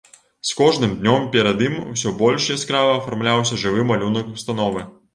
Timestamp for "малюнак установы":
3.95-4.93